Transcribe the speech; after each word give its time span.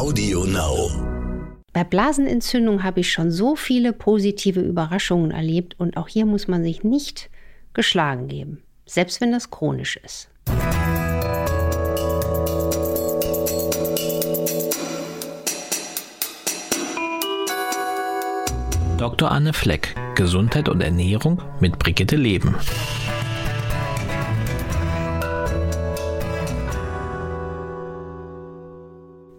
Audio 0.00 0.46
Now. 0.46 0.90
Bei 1.74 1.84
Blasenentzündung 1.84 2.82
habe 2.82 3.00
ich 3.00 3.12
schon 3.12 3.30
so 3.30 3.54
viele 3.54 3.92
positive 3.92 4.58
Überraschungen 4.58 5.30
erlebt 5.30 5.78
und 5.78 5.98
auch 5.98 6.08
hier 6.08 6.24
muss 6.24 6.48
man 6.48 6.62
sich 6.62 6.82
nicht 6.82 7.28
geschlagen 7.74 8.26
geben, 8.26 8.62
selbst 8.86 9.20
wenn 9.20 9.30
das 9.30 9.50
chronisch 9.50 9.98
ist. 10.02 10.30
Dr. 18.96 19.30
Anne 19.30 19.52
Fleck, 19.52 19.94
Gesundheit 20.14 20.70
und 20.70 20.80
Ernährung 20.80 21.42
mit 21.60 21.78
Brigitte 21.78 22.16
Leben. 22.16 22.56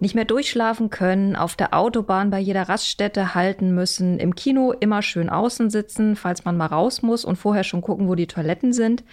Nicht 0.02 0.16
mehr 0.16 0.24
durchschlafen 0.24 0.90
können, 0.90 1.36
auf 1.36 1.54
der 1.54 1.72
Autobahn 1.74 2.30
bei 2.30 2.40
jeder 2.40 2.68
Raststätte 2.68 3.36
halten 3.36 3.72
müssen, 3.72 4.18
im 4.18 4.34
Kino 4.34 4.72
immer 4.72 5.00
schön 5.00 5.28
außen 5.28 5.70
sitzen, 5.70 6.16
falls 6.16 6.44
man 6.44 6.56
mal 6.56 6.66
raus 6.66 7.02
muss 7.02 7.24
und 7.24 7.36
vorher 7.36 7.62
schon 7.62 7.82
gucken, 7.82 8.08
wo 8.08 8.16
die 8.16 8.26
Toiletten 8.26 8.72
sind. 8.72 9.04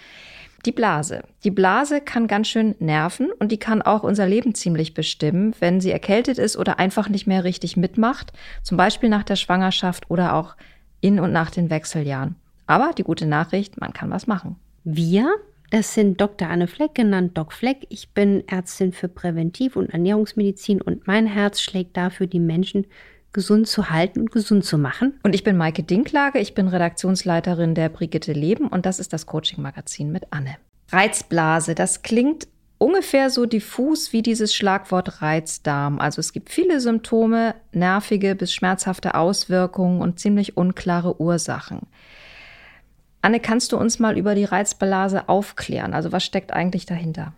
Die 0.66 0.72
Blase. 0.72 1.22
Die 1.44 1.52
Blase 1.52 2.00
kann 2.00 2.26
ganz 2.26 2.48
schön 2.48 2.74
nerven 2.80 3.30
und 3.38 3.52
die 3.52 3.58
kann 3.58 3.82
auch 3.82 4.02
unser 4.02 4.26
Leben 4.26 4.52
ziemlich 4.56 4.92
bestimmen, 4.92 5.54
wenn 5.60 5.80
sie 5.80 5.92
erkältet 5.92 6.38
ist 6.38 6.56
oder 6.56 6.80
einfach 6.80 7.08
nicht 7.08 7.28
mehr 7.28 7.44
richtig 7.44 7.76
mitmacht, 7.76 8.32
zum 8.64 8.76
Beispiel 8.76 9.10
nach 9.10 9.22
der 9.22 9.36
Schwangerschaft 9.36 10.10
oder 10.10 10.34
auch 10.34 10.56
in 11.00 11.20
und 11.20 11.30
nach 11.30 11.52
den 11.52 11.70
Wechseljahren. 11.70 12.34
Aber 12.66 12.90
die 12.98 13.04
gute 13.04 13.26
Nachricht, 13.26 13.80
man 13.80 13.92
kann 13.92 14.10
was 14.10 14.26
machen. 14.26 14.56
Wir 14.82 15.32
das 15.70 15.94
sind 15.94 16.20
Dr. 16.20 16.48
Anne 16.48 16.66
Fleck, 16.66 16.94
genannt 16.94 17.38
Doc 17.38 17.52
Fleck. 17.52 17.86
Ich 17.88 18.12
bin 18.12 18.46
Ärztin 18.48 18.92
für 18.92 19.08
Präventiv- 19.08 19.76
und 19.76 19.90
Ernährungsmedizin 19.90 20.82
und 20.82 21.06
mein 21.06 21.26
Herz 21.26 21.60
schlägt 21.60 21.96
dafür, 21.96 22.26
die 22.26 22.40
Menschen 22.40 22.86
gesund 23.32 23.68
zu 23.68 23.90
halten 23.90 24.20
und 24.20 24.32
gesund 24.32 24.64
zu 24.64 24.78
machen. 24.78 25.20
Und 25.22 25.34
ich 25.34 25.44
bin 25.44 25.56
Maike 25.56 25.84
Dinklage, 25.84 26.40
ich 26.40 26.54
bin 26.54 26.66
Redaktionsleiterin 26.66 27.76
der 27.76 27.88
Brigitte 27.88 28.32
Leben 28.32 28.66
und 28.66 28.86
das 28.86 28.98
ist 28.98 29.12
das 29.12 29.26
Coaching-Magazin 29.26 30.10
mit 30.10 30.26
Anne. 30.30 30.56
Reizblase, 30.90 31.76
das 31.76 32.02
klingt 32.02 32.48
ungefähr 32.78 33.30
so 33.30 33.46
diffus 33.46 34.12
wie 34.12 34.22
dieses 34.22 34.54
Schlagwort 34.54 35.22
Reizdarm. 35.22 36.00
Also 36.00 36.18
es 36.18 36.32
gibt 36.32 36.50
viele 36.50 36.80
Symptome, 36.80 37.54
nervige 37.72 38.34
bis 38.34 38.52
schmerzhafte 38.52 39.14
Auswirkungen 39.14 40.00
und 40.00 40.18
ziemlich 40.18 40.56
unklare 40.56 41.20
Ursachen. 41.20 41.82
Anne, 43.22 43.40
kannst 43.40 43.72
du 43.72 43.76
uns 43.76 43.98
mal 43.98 44.16
über 44.16 44.34
die 44.34 44.44
Reizblase 44.44 45.28
aufklären? 45.28 45.92
Also 45.92 46.12
was 46.12 46.24
steckt 46.24 46.52
eigentlich 46.52 46.86
dahinter? 46.86 47.34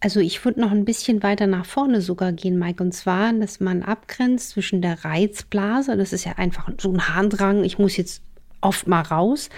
Also 0.00 0.20
ich 0.20 0.44
würde 0.44 0.60
noch 0.60 0.70
ein 0.70 0.84
bisschen 0.84 1.22
weiter 1.22 1.46
nach 1.46 1.66
vorne 1.66 2.00
sogar 2.00 2.32
gehen, 2.32 2.58
Mike. 2.58 2.82
Und 2.82 2.92
zwar, 2.92 3.32
dass 3.32 3.60
man 3.60 3.82
abgrenzt 3.82 4.50
zwischen 4.50 4.82
der 4.82 5.04
Reizblase, 5.04 5.96
das 5.96 6.12
ist 6.12 6.24
ja 6.24 6.32
einfach 6.32 6.70
so 6.78 6.92
ein 6.92 7.08
Harndrang, 7.08 7.64
ich 7.64 7.78
muss 7.78 7.96
jetzt 7.96 8.22
oft 8.60 8.86
mal 8.86 9.02
raus. 9.02 9.50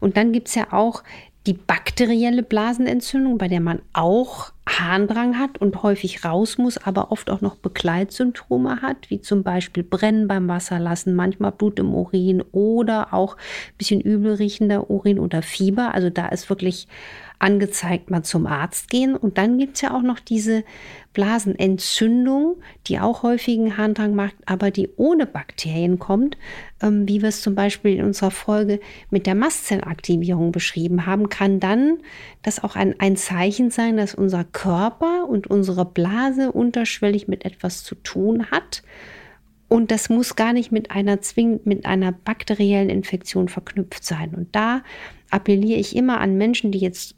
Und 0.00 0.16
dann 0.16 0.32
gibt 0.32 0.48
es 0.48 0.54
ja 0.54 0.72
auch 0.72 1.02
die 1.46 1.52
bakterielle 1.52 2.42
Blasenentzündung, 2.42 3.38
bei 3.38 3.48
der 3.48 3.60
man 3.60 3.82
auch 3.92 4.52
Harndrang 4.66 5.38
hat 5.38 5.58
und 5.58 5.82
häufig 5.82 6.24
raus 6.24 6.56
muss, 6.56 6.78
aber 6.78 7.12
oft 7.12 7.28
auch 7.28 7.42
noch 7.42 7.56
Begleitsymptome 7.56 8.80
hat, 8.80 9.10
wie 9.10 9.20
zum 9.20 9.42
Beispiel 9.42 9.82
Brennen 9.82 10.26
beim 10.26 10.48
Wasserlassen, 10.48 11.14
manchmal 11.14 11.52
Blut 11.52 11.78
im 11.78 11.94
Urin 11.94 12.42
oder 12.52 13.12
auch 13.12 13.36
ein 13.36 13.76
bisschen 13.78 14.00
übelriechender 14.00 14.90
Urin 14.90 15.18
oder 15.18 15.42
Fieber. 15.42 15.94
Also 15.94 16.08
da 16.08 16.28
ist 16.28 16.48
wirklich 16.48 16.88
angezeigt, 17.44 18.10
mal 18.10 18.22
zum 18.22 18.46
Arzt 18.46 18.88
gehen. 18.88 19.14
Und 19.14 19.36
dann 19.38 19.58
gibt 19.58 19.76
es 19.76 19.82
ja 19.82 19.94
auch 19.94 20.02
noch 20.02 20.18
diese 20.18 20.64
Blasenentzündung, 21.12 22.56
die 22.86 22.98
auch 22.98 23.22
häufigen 23.22 23.76
Harndrang 23.76 24.14
macht, 24.14 24.34
aber 24.46 24.70
die 24.70 24.88
ohne 24.96 25.26
Bakterien 25.26 25.98
kommt, 25.98 26.38
ähm, 26.82 27.06
wie 27.06 27.20
wir 27.20 27.28
es 27.28 27.42
zum 27.42 27.54
Beispiel 27.54 27.96
in 27.96 28.04
unserer 28.04 28.30
Folge 28.30 28.80
mit 29.10 29.26
der 29.26 29.34
Mastzellaktivierung 29.34 30.52
beschrieben 30.52 31.06
haben, 31.06 31.28
kann 31.28 31.60
dann 31.60 31.98
das 32.42 32.64
auch 32.64 32.76
ein, 32.76 32.98
ein 32.98 33.16
Zeichen 33.16 33.70
sein, 33.70 33.98
dass 33.98 34.14
unser 34.14 34.44
Körper 34.44 35.28
und 35.28 35.46
unsere 35.46 35.84
Blase 35.84 36.50
unterschwellig 36.50 37.28
mit 37.28 37.44
etwas 37.44 37.84
zu 37.84 37.94
tun 37.94 38.50
hat. 38.50 38.82
Und 39.68 39.90
das 39.90 40.08
muss 40.08 40.36
gar 40.36 40.52
nicht 40.52 40.72
mit 40.72 40.90
einer 40.90 41.20
zwingend 41.20 41.66
mit 41.66 41.84
einer 41.84 42.12
bakteriellen 42.12 42.90
Infektion 42.90 43.48
verknüpft 43.48 44.04
sein. 44.04 44.34
Und 44.34 44.54
da 44.54 44.82
appelliere 45.30 45.80
ich 45.80 45.94
immer 45.94 46.20
an 46.20 46.36
Menschen, 46.36 46.70
die 46.70 46.78
jetzt 46.78 47.16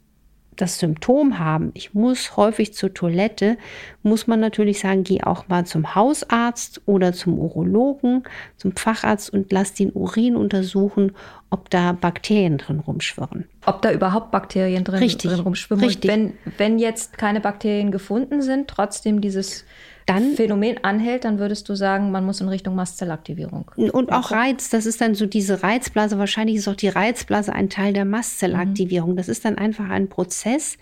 das 0.57 0.79
Symptom 0.79 1.39
haben, 1.39 1.71
ich 1.73 1.93
muss 1.93 2.35
häufig 2.35 2.73
zur 2.73 2.93
Toilette, 2.93 3.57
muss 4.03 4.27
man 4.27 4.39
natürlich 4.39 4.79
sagen, 4.79 5.03
geh 5.03 5.23
auch 5.23 5.47
mal 5.47 5.65
zum 5.65 5.95
Hausarzt 5.95 6.81
oder 6.85 7.13
zum 7.13 7.39
Urologen, 7.39 8.23
zum 8.57 8.75
Facharzt 8.75 9.31
und 9.31 9.51
lass 9.51 9.73
den 9.73 9.91
Urin 9.91 10.35
untersuchen, 10.35 11.13
ob 11.49 11.69
da 11.69 11.93
Bakterien 11.93 12.57
drin 12.57 12.79
rumschwirren. 12.79 13.45
Ob 13.65 13.81
da 13.81 13.91
überhaupt 13.91 14.31
Bakterien 14.31 14.83
drin, 14.83 14.99
Richtig. 14.99 15.31
drin 15.31 15.39
rumschwimmen. 15.39 15.85
Richtig. 15.85 16.11
Und 16.11 16.17
wenn, 16.17 16.33
wenn 16.57 16.79
jetzt 16.79 17.17
keine 17.17 17.39
Bakterien 17.39 17.91
gefunden 17.91 18.41
sind, 18.41 18.67
trotzdem 18.67 19.21
dieses 19.21 19.63
Dann- 20.07 20.33
Phänomen 20.35 20.83
anhält, 20.83 21.25
dann 21.25 21.37
würdest 21.37 21.69
du 21.69 21.75
sagen, 21.75 22.09
man 22.11 22.25
muss 22.25 22.41
in 22.41 22.47
Richtung 22.47 22.73
Mastzellaktivierung. 22.75 23.69
Und 23.75 24.11
auch 24.11 24.31
Reiz, 24.31 24.71
das 24.71 24.87
ist 24.87 24.99
dann 25.01 25.13
so 25.13 25.27
diese 25.27 25.61
Reizblase. 25.61 26.17
Wahrscheinlich 26.17 26.55
ist 26.55 26.67
auch 26.67 26.73
die 26.75 26.87
Reizblase 26.87 27.53
ein 27.53 27.69
Teil 27.69 27.93
der 27.93 28.05
Mastzellaktivierung. 28.05 29.15
Das 29.15 29.27
ist 29.27 29.45
dann 29.45 29.59
einfach 29.59 29.87
ein 29.89 30.09
Prozess. 30.09 30.79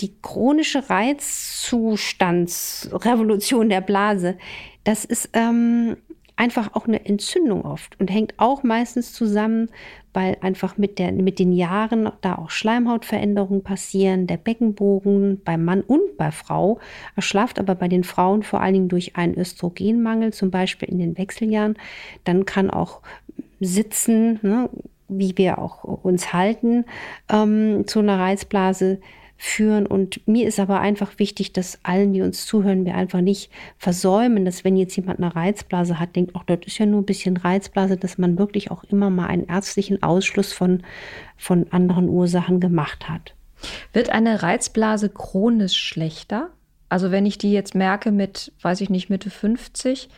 Die 0.00 0.12
chronische 0.22 0.90
Reizzustandsrevolution 0.90 3.68
der 3.68 3.80
Blase, 3.82 4.36
das 4.84 5.04
ist 5.04 5.28
ähm, 5.34 5.96
einfach 6.38 6.74
auch 6.74 6.86
eine 6.86 7.04
Entzündung 7.04 7.64
oft 7.64 7.98
und 7.98 8.10
hängt 8.10 8.34
auch 8.36 8.62
meistens 8.62 9.12
zusammen, 9.12 9.70
weil 10.14 10.36
einfach 10.40 10.78
mit, 10.78 10.98
der, 10.98 11.10
mit 11.12 11.38
den 11.40 11.52
Jahren 11.52 12.10
da 12.20 12.36
auch 12.36 12.50
Schleimhautveränderungen 12.50 13.64
passieren, 13.64 14.28
der 14.28 14.36
Beckenbogen 14.36 15.42
bei 15.44 15.56
Mann 15.56 15.80
und 15.80 16.16
bei 16.16 16.30
Frau 16.30 16.78
erschlafft, 17.16 17.58
aber 17.58 17.74
bei 17.74 17.88
den 17.88 18.04
Frauen 18.04 18.44
vor 18.44 18.60
allen 18.60 18.74
Dingen 18.74 18.88
durch 18.88 19.16
einen 19.16 19.36
Östrogenmangel, 19.36 20.32
zum 20.32 20.50
Beispiel 20.50 20.88
in 20.88 20.98
den 20.98 21.18
Wechseljahren. 21.18 21.76
Dann 22.22 22.44
kann 22.44 22.70
auch 22.70 23.02
Sitzen, 23.60 24.38
ne, 24.42 24.70
wie 25.08 25.36
wir 25.36 25.58
auch 25.58 25.82
uns 25.82 26.32
halten, 26.32 26.84
ähm, 27.28 27.84
zu 27.86 27.98
einer 27.98 28.18
Reizblase 28.18 29.00
führen. 29.38 29.86
Und 29.86 30.26
mir 30.26 30.46
ist 30.46 30.58
aber 30.58 30.80
einfach 30.80 31.18
wichtig, 31.18 31.52
dass 31.52 31.78
allen, 31.84 32.12
die 32.12 32.22
uns 32.22 32.44
zuhören, 32.44 32.84
wir 32.84 32.96
einfach 32.96 33.20
nicht 33.20 33.50
versäumen, 33.78 34.44
dass 34.44 34.64
wenn 34.64 34.76
jetzt 34.76 34.96
jemand 34.96 35.20
eine 35.20 35.34
Reizblase 35.34 35.98
hat, 35.98 36.16
denkt, 36.16 36.32
ach, 36.34 36.42
das 36.44 36.58
ist 36.66 36.78
ja 36.78 36.86
nur 36.86 37.00
ein 37.00 37.06
bisschen 37.06 37.36
Reizblase, 37.36 37.96
dass 37.96 38.18
man 38.18 38.36
wirklich 38.36 38.70
auch 38.72 38.84
immer 38.84 39.08
mal 39.08 39.28
einen 39.28 39.46
ärztlichen 39.46 40.02
Ausschluss 40.02 40.52
von, 40.52 40.82
von 41.36 41.68
anderen 41.70 42.08
Ursachen 42.08 42.58
gemacht 42.58 43.08
hat. 43.08 43.34
Wird 43.92 44.10
eine 44.10 44.42
Reizblase 44.42 45.08
chronisch 45.08 45.76
schlechter? 45.76 46.50
Also 46.88 47.10
wenn 47.10 47.26
ich 47.26 47.38
die 47.38 47.52
jetzt 47.52 47.74
merke 47.74 48.10
mit, 48.10 48.52
weiß 48.62 48.80
ich 48.80 48.90
nicht, 48.90 49.08
Mitte 49.08 49.30
50, 49.30 50.08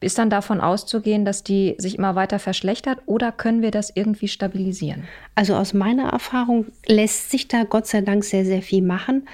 ist 0.00 0.18
dann 0.18 0.30
davon 0.30 0.60
auszugehen, 0.60 1.24
dass 1.24 1.42
die 1.42 1.74
sich 1.78 1.98
immer 1.98 2.14
weiter 2.14 2.38
verschlechtert 2.38 3.00
oder 3.06 3.32
können 3.32 3.62
wir 3.62 3.70
das 3.70 3.90
irgendwie 3.94 4.28
stabilisieren? 4.28 5.04
Also 5.34 5.54
aus 5.54 5.74
meiner 5.74 6.10
Erfahrung 6.10 6.66
lässt 6.86 7.30
sich 7.30 7.48
da 7.48 7.64
Gott 7.64 7.86
sei 7.86 8.02
Dank 8.02 8.24
sehr, 8.24 8.44
sehr 8.44 8.62
viel 8.62 8.82
machen. 8.82 9.28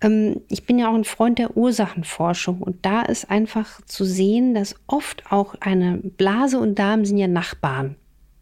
Ähm, 0.00 0.40
Ich 0.48 0.64
bin 0.64 0.78
ja 0.78 0.88
auch 0.88 0.94
ein 0.94 1.04
Freund 1.04 1.38
der 1.38 1.56
Ursachenforschung 1.56 2.62
und 2.62 2.84
da 2.84 3.02
ist 3.02 3.30
einfach 3.30 3.80
zu 3.82 4.04
sehen, 4.04 4.54
dass 4.54 4.74
oft 4.86 5.30
auch 5.30 5.54
eine 5.60 5.98
Blase 5.98 6.58
und 6.58 6.78
Darm 6.78 7.04
sind 7.04 7.18
ja 7.18 7.28
Nachbarn. 7.28 7.96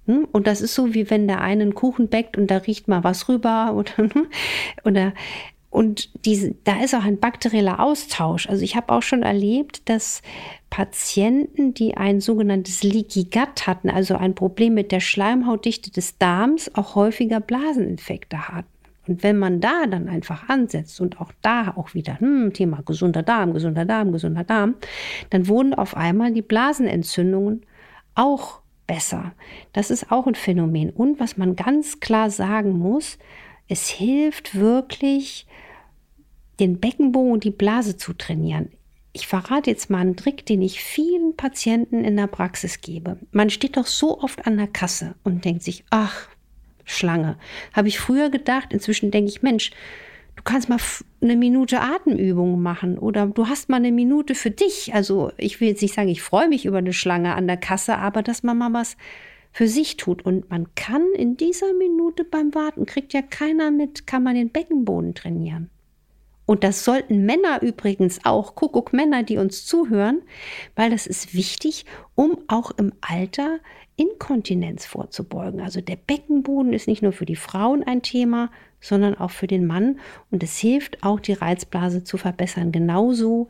Hm? 0.06 0.28
Und 0.32 0.46
das 0.46 0.60
ist 0.60 0.74
so, 0.74 0.94
wie 0.94 1.10
wenn 1.10 1.26
der 1.26 1.40
eine 1.40 1.62
einen 1.62 1.74
Kuchen 1.74 2.08
bäckt 2.08 2.36
und 2.36 2.50
da 2.50 2.58
riecht 2.58 2.88
mal 2.88 3.04
was 3.04 3.28
rüber 3.28 3.74
oder, 3.74 4.10
oder 4.84 5.12
und 5.74 6.24
diese, 6.24 6.54
da 6.62 6.84
ist 6.84 6.94
auch 6.94 7.02
ein 7.02 7.18
bakterieller 7.18 7.80
Austausch. 7.80 8.48
Also 8.48 8.62
ich 8.62 8.76
habe 8.76 8.92
auch 8.92 9.02
schon 9.02 9.24
erlebt, 9.24 9.88
dass 9.88 10.22
Patienten, 10.70 11.74
die 11.74 11.96
ein 11.96 12.20
sogenanntes 12.20 12.84
Leaky 12.84 13.24
Gut 13.24 13.66
hatten, 13.66 13.90
also 13.90 14.14
ein 14.14 14.36
Problem 14.36 14.74
mit 14.74 14.92
der 14.92 15.00
Schleimhautdichte 15.00 15.90
des 15.90 16.16
Darms, 16.16 16.72
auch 16.76 16.94
häufiger 16.94 17.40
Blaseninfekte 17.40 18.46
hatten. 18.46 18.68
Und 19.08 19.24
wenn 19.24 19.36
man 19.36 19.60
da 19.60 19.86
dann 19.88 20.08
einfach 20.08 20.48
ansetzt 20.48 21.00
und 21.00 21.20
auch 21.20 21.32
da 21.42 21.72
auch 21.76 21.92
wieder, 21.92 22.20
hm, 22.20 22.52
Thema 22.52 22.82
gesunder 22.86 23.24
Darm, 23.24 23.52
gesunder 23.52 23.84
Darm, 23.84 24.12
gesunder 24.12 24.44
Darm, 24.44 24.76
dann 25.30 25.48
wurden 25.48 25.74
auf 25.74 25.96
einmal 25.96 26.32
die 26.32 26.42
Blasenentzündungen 26.42 27.66
auch 28.14 28.60
besser. 28.86 29.32
Das 29.72 29.90
ist 29.90 30.12
auch 30.12 30.28
ein 30.28 30.36
Phänomen. 30.36 30.90
Und 30.90 31.18
was 31.18 31.36
man 31.36 31.56
ganz 31.56 31.98
klar 31.98 32.30
sagen 32.30 32.78
muss, 32.78 33.18
es 33.66 33.88
hilft 33.88 34.54
wirklich, 34.54 35.48
den 36.60 36.80
Beckenbogen 36.80 37.32
und 37.32 37.44
die 37.44 37.50
Blase 37.50 37.96
zu 37.96 38.12
trainieren. 38.12 38.70
Ich 39.12 39.26
verrate 39.26 39.70
jetzt 39.70 39.90
mal 39.90 39.98
einen 39.98 40.16
Trick, 40.16 40.44
den 40.44 40.60
ich 40.60 40.80
vielen 40.80 41.36
Patienten 41.36 42.04
in 42.04 42.16
der 42.16 42.26
Praxis 42.26 42.80
gebe. 42.80 43.18
Man 43.30 43.48
steht 43.50 43.76
doch 43.76 43.86
so 43.86 44.20
oft 44.20 44.46
an 44.46 44.56
der 44.56 44.66
Kasse 44.66 45.14
und 45.22 45.44
denkt 45.44 45.62
sich, 45.62 45.84
ach, 45.90 46.28
Schlange. 46.84 47.36
Habe 47.72 47.88
ich 47.88 47.98
früher 47.98 48.30
gedacht, 48.30 48.72
inzwischen 48.72 49.10
denke 49.10 49.30
ich, 49.30 49.42
Mensch, 49.42 49.70
du 50.36 50.42
kannst 50.42 50.68
mal 50.68 50.78
eine 51.20 51.36
Minute 51.36 51.80
Atemübung 51.80 52.60
machen 52.60 52.98
oder 52.98 53.26
du 53.26 53.48
hast 53.48 53.68
mal 53.68 53.76
eine 53.76 53.92
Minute 53.92 54.34
für 54.34 54.50
dich. 54.50 54.94
Also 54.94 55.32
ich 55.38 55.60
will 55.60 55.68
jetzt 55.68 55.82
nicht 55.82 55.94
sagen, 55.94 56.08
ich 56.08 56.22
freue 56.22 56.48
mich 56.48 56.64
über 56.66 56.78
eine 56.78 56.92
Schlange 56.92 57.34
an 57.34 57.46
der 57.46 57.56
Kasse, 57.56 57.96
aber 57.96 58.22
dass 58.22 58.42
man 58.42 58.58
mal 58.58 58.72
was 58.72 58.96
für 59.52 59.68
sich 59.68 59.96
tut. 59.96 60.24
Und 60.26 60.50
man 60.50 60.74
kann 60.74 61.06
in 61.16 61.36
dieser 61.36 61.72
Minute 61.74 62.24
beim 62.24 62.54
Warten, 62.54 62.86
kriegt 62.86 63.12
ja 63.12 63.22
keiner 63.22 63.70
mit, 63.70 64.06
kann 64.06 64.22
man 64.22 64.34
den 64.34 64.50
Beckenboden 64.50 65.14
trainieren. 65.14 65.70
Und 66.46 66.62
das 66.62 66.84
sollten 66.84 67.24
Männer 67.24 67.62
übrigens 67.62 68.24
auch, 68.24 68.54
Kuckuck 68.54 68.92
Männer, 68.92 69.22
die 69.22 69.38
uns 69.38 69.64
zuhören, 69.64 70.22
weil 70.76 70.90
das 70.90 71.06
ist 71.06 71.34
wichtig, 71.34 71.86
um 72.14 72.38
auch 72.48 72.70
im 72.72 72.92
Alter 73.00 73.58
Inkontinenz 73.96 74.86
vorzubeugen. 74.86 75.60
Also 75.60 75.80
der 75.80 75.96
Beckenboden 75.96 76.72
ist 76.72 76.88
nicht 76.88 77.02
nur 77.02 77.12
für 77.12 77.26
die 77.26 77.36
Frauen 77.36 77.82
ein 77.84 78.02
Thema, 78.02 78.50
sondern 78.80 79.14
auch 79.14 79.30
für 79.30 79.46
den 79.46 79.66
Mann. 79.66 80.00
Und 80.30 80.42
es 80.42 80.58
hilft 80.58 81.02
auch, 81.02 81.20
die 81.20 81.32
Reizblase 81.32 82.04
zu 82.04 82.18
verbessern. 82.18 82.72
Genauso 82.72 83.48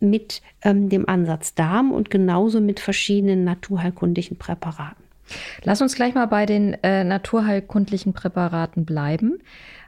mit 0.00 0.42
ähm, 0.62 0.88
dem 0.88 1.08
Ansatz 1.08 1.54
Darm 1.54 1.92
und 1.92 2.10
genauso 2.10 2.60
mit 2.60 2.80
verschiedenen 2.80 3.44
naturheilkundlichen 3.44 4.36
Präparaten. 4.36 5.02
Lass 5.62 5.80
uns 5.80 5.94
gleich 5.94 6.14
mal 6.14 6.26
bei 6.26 6.46
den 6.46 6.74
äh, 6.82 7.04
naturheilkundlichen 7.04 8.12
Präparaten 8.12 8.84
bleiben. 8.84 9.38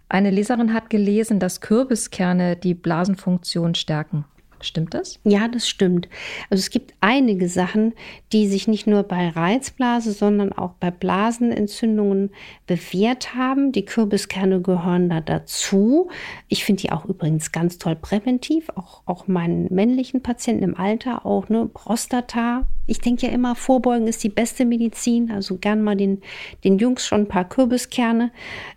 Eine 0.09 0.31
Leserin 0.31 0.73
hat 0.75 0.91
gelesen, 0.91 1.41
dass 1.41 1.61
Kürbiskerne 1.61 2.57
die 2.57 2.75
Blasenfunktion 2.75 3.75
stärken. 3.75 4.25
Stimmt 4.65 4.95
das? 4.95 5.21
Ja, 5.25 5.49
das 5.49 5.69
stimmt. 5.69 6.09
Also 6.51 6.61
es 6.61 6.71
gibt 6.71 6.95
einige 7.01 7.49
Sachen, 7.49 7.93
die 8.33 8.49
sich 8.49 8.67
nicht 8.67 8.87
nur 8.87 9.03
bei 9.03 9.29
Reizblase, 9.29 10.13
sondern 10.13 10.53
auch 10.53 10.73
bei 10.81 10.91
Blasenentzündungen 10.91 12.31
bewährt 12.67 13.35
haben. 13.35 13.73
Die 13.73 13.85
Kürbiskerne 13.85 14.61
gehören 14.61 15.11
da 15.11 15.21
dazu. 15.21 16.09
Ich 16.49 16.65
finde 16.65 16.83
die 16.83 16.93
auch 16.93 17.05
übrigens 17.05 17.53
ganz 17.53 17.79
toll 17.79 17.97
präventiv, 17.97 18.71
auch, 18.75 19.03
auch 19.07 19.29
meinen 19.29 19.73
männlichen 19.73 20.23
Patienten 20.23 20.65
im 20.65 20.77
Alter, 20.77 21.27
auch 21.27 21.49
ne, 21.49 21.69
Prostata. 21.73 22.67
Ich 22.87 23.01
denke 23.01 23.27
ja 23.27 23.33
immer, 23.33 23.55
Vorbeugen 23.55 24.07
ist 24.07 24.25
die 24.25 24.29
beste 24.29 24.65
Medizin. 24.65 25.31
Also 25.31 25.57
gern 25.57 25.83
mal 25.83 25.97
den, 25.97 26.23
den 26.65 26.79
Jungs 26.79 27.07
schon 27.07 27.23
ein 27.23 27.29
paar 27.29 27.49
Kürbiskerne 27.49 28.31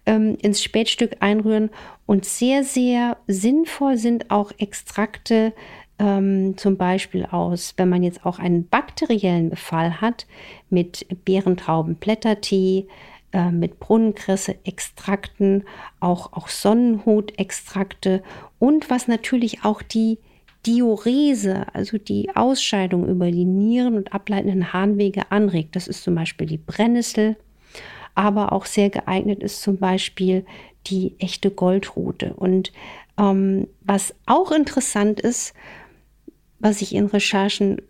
ähm, 0.05 0.37
ins 0.41 0.63
Spätstück 0.63 1.17
einrühren 1.19 1.69
und 2.07 2.25
sehr, 2.25 2.63
sehr 2.63 3.17
sinnvoll 3.27 3.97
sind 3.97 4.31
auch 4.31 4.51
Extrakte, 4.57 5.53
ähm, 5.99 6.57
zum 6.57 6.77
Beispiel 6.77 7.25
aus, 7.25 7.73
wenn 7.77 7.89
man 7.89 8.01
jetzt 8.01 8.25
auch 8.25 8.39
einen 8.39 8.67
bakteriellen 8.67 9.49
Befall 9.49 9.99
hat, 10.01 10.25
mit 10.69 11.05
Beerentraubenblättertee, 11.25 12.87
äh, 13.33 13.51
mit 13.51 13.79
Brunnenkresse, 13.79 14.55
Extrakten, 14.63 15.65
auch, 15.99 16.33
auch 16.33 16.47
Sonnenhutextrakte 16.47 18.23
und 18.57 18.89
was 18.89 19.07
natürlich 19.07 19.65
auch 19.65 19.81
die 19.81 20.17
Diurese, 20.65 21.65
also 21.73 21.97
die 21.97 22.33
Ausscheidung 22.35 23.07
über 23.07 23.31
die 23.31 23.45
Nieren 23.45 23.95
und 23.95 24.13
ableitenden 24.13 24.71
Harnwege 24.71 25.29
anregt. 25.31 25.75
Das 25.75 25.87
ist 25.87 26.03
zum 26.03 26.15
Beispiel 26.15 26.47
die 26.47 26.57
Brennnessel, 26.57 27.35
aber 28.15 28.53
auch 28.53 28.65
sehr 28.65 28.89
geeignet 28.89 29.43
ist 29.43 29.61
zum 29.61 29.77
Beispiel 29.77 30.45
die 30.89 31.15
echte 31.19 31.51
Goldrute. 31.51 32.33
Und 32.33 32.71
ähm, 33.17 33.67
was 33.81 34.13
auch 34.25 34.51
interessant 34.51 35.19
ist, 35.19 35.53
was 36.59 36.81
ich 36.81 36.95
in 36.95 37.05
Recherchen 37.05 37.81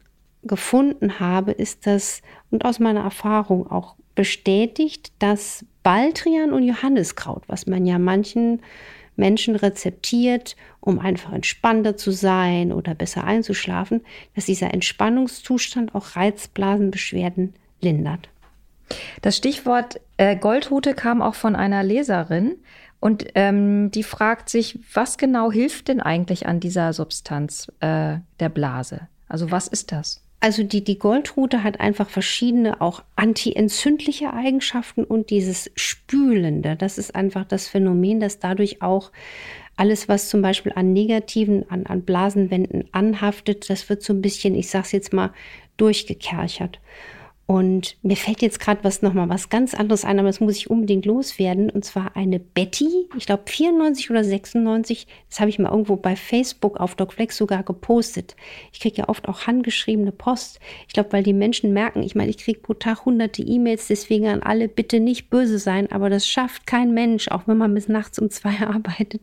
gefunden 0.44 1.20
habe, 1.20 1.52
ist 1.52 1.88
das, 1.88 2.22
und 2.52 2.66
aus 2.66 2.80
meiner 2.80 3.02
Erfahrung 3.02 3.70
auch 3.70 3.96
bestätigt, 4.16 5.12
dass 5.20 5.66
Baldrian 5.84 6.52
und 6.52 6.64
Johanniskraut, 6.64 7.44
was 7.48 7.68
man 7.68 7.86
ja 7.86 8.00
manchen 8.00 8.62
Menschen 9.16 9.56
rezeptiert, 9.56 10.56
um 10.80 11.00
einfach 11.00 11.34
entspannter 11.34 11.98
zu 11.98 12.12
sein 12.12 12.72
oder 12.72 12.96
besser 12.96 13.24
einzuschlafen, 13.24 14.02
dass 14.36 14.46
dieser 14.46 14.74
Entspannungszustand 14.74 15.96
auch 15.96 16.16
Reizblasenbeschwerden 16.16 17.54
lindert. 17.82 18.30
Das 19.22 19.38
Stichwort 19.38 20.00
äh, 20.18 20.36
Goldrute 20.36 20.94
kam 20.94 21.22
auch 21.22 21.36
von 21.36 21.56
einer 21.56 21.84
Leserin 21.84 22.56
und 23.00 23.26
ähm, 23.36 23.92
die 23.92 24.04
fragt 24.04 24.50
sich, 24.50 24.80
was 24.94 25.18
genau 25.18 25.52
hilft 25.52 25.88
denn 25.88 26.02
eigentlich 26.02 26.48
an 26.48 26.60
dieser 26.60 26.94
Substanz 26.94 27.68
äh, 27.80 28.18
der 28.40 28.50
Blase? 28.50 29.08
Also 29.28 29.52
was 29.52 29.68
ist 29.68 29.92
das? 29.92 30.24
Also 30.40 30.64
die, 30.64 30.84
die 30.84 31.00
Goldrute 31.00 31.64
hat 31.64 31.80
einfach 31.80 32.10
verschiedene 32.10 32.80
auch 32.80 33.04
antientzündliche 33.16 34.34
Eigenschaften 34.34 35.04
und 35.04 35.32
dieses 35.32 35.72
Spülende, 35.76 36.76
das 36.76 37.00
ist 37.00 37.16
einfach 37.16 37.44
das 37.46 37.68
Phänomen, 37.68 38.20
dass 38.20 38.40
dadurch 38.40 38.82
auch 38.84 39.12
alles, 39.78 40.08
was 40.10 40.30
zum 40.30 40.42
Beispiel 40.42 40.74
an 40.76 40.94
negativen, 40.94 41.70
an, 41.70 41.86
an 41.86 42.04
Blasenwänden 42.04 42.86
anhaftet, 42.92 43.70
das 43.70 43.90
wird 43.90 44.04
so 44.04 44.14
ein 44.14 44.22
bisschen, 44.22 44.56
ich 44.56 44.70
sag's 44.70 44.92
jetzt 44.92 45.14
mal, 45.14 45.32
durchgekerchert. 45.78 46.80
Und 47.48 47.96
mir 48.02 48.18
fällt 48.18 48.42
jetzt 48.42 48.60
gerade 48.60 48.84
was 48.84 49.02
nochmal 49.02 49.30
was 49.30 49.48
ganz 49.48 49.74
anderes 49.74 50.04
ein, 50.04 50.20
aber 50.20 50.28
das 50.28 50.42
muss 50.42 50.58
ich 50.58 50.70
unbedingt 50.70 51.06
loswerden. 51.06 51.70
Und 51.70 51.86
zwar 51.86 52.18
eine 52.18 52.40
Betty, 52.40 53.08
ich 53.18 53.26
glaube 53.26 53.44
94 53.46 54.12
oder 54.12 54.26
96, 54.26 55.08
das 55.30 55.40
habe 55.40 55.50
ich 55.50 55.58
mal 55.58 55.72
irgendwo 55.72 55.96
bei 55.96 56.18
Facebook 56.18 56.78
auf 56.78 56.96
DocFlex 56.96 57.38
sogar 57.38 57.64
gepostet. 57.64 58.36
Ich 58.74 58.82
kriege 58.82 58.98
ja 58.98 59.08
oft 59.08 59.30
auch 59.30 59.48
handgeschriebene 59.48 60.12
Post. 60.12 60.60
Ich 60.88 60.94
glaube, 60.94 61.14
weil 61.14 61.24
die 61.24 61.32
Menschen 61.32 61.72
merken, 61.72 62.04
ich 62.04 62.16
meine, 62.16 62.32
ich 62.32 62.38
kriege 62.38 62.60
pro 62.60 62.74
Tag 62.74 63.06
hunderte 63.06 63.42
E-Mails, 63.44 63.88
deswegen 63.88 64.28
an 64.28 64.44
alle 64.44 64.68
bitte 64.68 65.00
nicht 65.00 65.30
böse 65.30 65.58
sein, 65.58 65.90
aber 65.90 66.10
das 66.10 66.28
schafft 66.28 66.68
kein 66.68 66.94
Mensch, 66.94 67.30
auch 67.30 67.48
wenn 67.48 67.58
man 67.58 67.74
bis 67.74 67.88
nachts 67.88 68.20
um 68.20 68.30
zwei 68.30 68.60
arbeitet. 68.68 69.22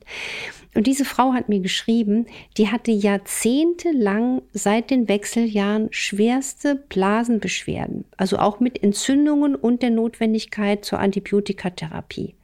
Und 0.74 0.86
diese 0.86 1.04
Frau 1.04 1.32
hat 1.32 1.48
mir 1.48 1.60
geschrieben, 1.60 2.26
die 2.56 2.70
hatte 2.70 2.90
jahrzehntelang 2.90 4.42
seit 4.52 4.90
den 4.90 5.08
Wechseljahren 5.08 5.88
schwerste 5.92 6.74
Blasenbeschwerden, 6.74 8.04
also 8.16 8.38
auch 8.38 8.60
mit 8.60 8.82
Entzündungen 8.82 9.54
und 9.54 9.82
der 9.82 9.90
Notwendigkeit 9.90 10.84
zur 10.84 10.98
Antibiotikatherapie. 10.98 12.34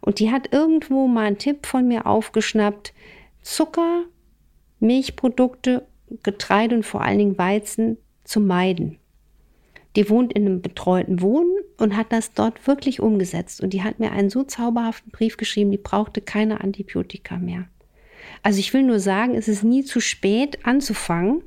Und 0.00 0.20
die 0.20 0.30
hat 0.30 0.52
irgendwo 0.52 1.08
mal 1.08 1.26
einen 1.26 1.38
Tipp 1.38 1.66
von 1.66 1.88
mir 1.88 2.06
aufgeschnappt, 2.06 2.94
Zucker, 3.42 4.04
Milchprodukte, 4.78 5.86
Getreide 6.22 6.76
und 6.76 6.84
vor 6.84 7.02
allen 7.02 7.18
Dingen 7.18 7.38
Weizen 7.38 7.98
zu 8.22 8.40
meiden. 8.40 8.98
Die 9.96 10.10
wohnt 10.10 10.34
in 10.34 10.46
einem 10.46 10.60
betreuten 10.60 11.22
Wohnen 11.22 11.56
und 11.78 11.96
hat 11.96 12.12
das 12.12 12.32
dort 12.34 12.66
wirklich 12.66 13.00
umgesetzt. 13.00 13.62
Und 13.62 13.72
die 13.72 13.82
hat 13.82 13.98
mir 13.98 14.12
einen 14.12 14.30
so 14.30 14.44
zauberhaften 14.44 15.10
Brief 15.10 15.38
geschrieben, 15.38 15.70
die 15.70 15.78
brauchte 15.78 16.20
keine 16.20 16.60
Antibiotika 16.60 17.38
mehr. 17.38 17.66
Also 18.42 18.60
ich 18.60 18.72
will 18.74 18.82
nur 18.82 19.00
sagen, 19.00 19.34
es 19.34 19.48
ist 19.48 19.64
nie 19.64 19.84
zu 19.84 20.00
spät 20.00 20.64
anzufangen. 20.66 21.42